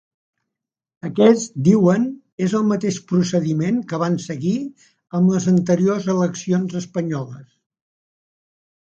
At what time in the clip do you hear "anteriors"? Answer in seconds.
5.53-6.09